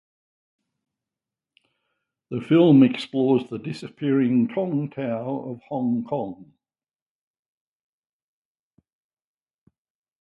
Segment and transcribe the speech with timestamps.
[2.31, 6.53] The film explores the disappearing "tong lau" of Hong Kong.